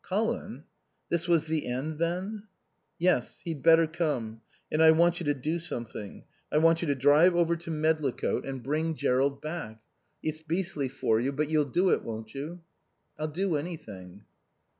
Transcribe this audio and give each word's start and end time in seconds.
"Colin?" 0.03 0.63
This 1.09 1.27
was 1.27 1.45
the 1.45 1.67
end 1.67 1.99
then. 1.99 2.47
"Yes. 2.97 3.39
He'd 3.45 3.61
better 3.61 3.85
come. 3.85 4.41
And 4.71 4.81
I 4.81 4.89
want 4.89 5.19
you 5.19 5.27
to 5.27 5.35
do 5.35 5.59
something. 5.59 6.23
I 6.51 6.57
want 6.57 6.81
you 6.81 6.87
to 6.87 6.95
drive 6.95 7.35
over 7.35 7.55
to 7.57 7.69
Medlicote 7.69 8.43
and 8.43 8.63
bring 8.63 8.95
Jerrold 8.95 9.43
back. 9.43 9.79
It's 10.23 10.41
beastly 10.41 10.87
for 10.89 11.19
you. 11.19 11.31
But 11.31 11.51
you'll 11.51 11.65
do 11.69 11.91
it, 11.91 12.01
won't 12.01 12.33
you?" 12.33 12.61
"I'll 13.19 13.27
do 13.27 13.55
anything." 13.57 14.25